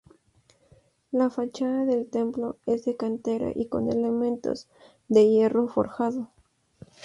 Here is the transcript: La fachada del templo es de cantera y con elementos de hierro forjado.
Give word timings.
La 1.11 1.29
fachada 1.29 1.85
del 1.85 2.07
templo 2.09 2.57
es 2.65 2.85
de 2.85 2.97
cantera 2.97 3.51
y 3.53 3.67
con 3.67 3.87
elementos 3.87 4.67
de 5.09 5.27
hierro 5.29 5.67
forjado. 5.67 6.31